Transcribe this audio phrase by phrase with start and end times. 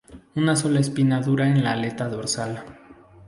[0.35, 2.63] Una sola espina dura en la aleta dorsal.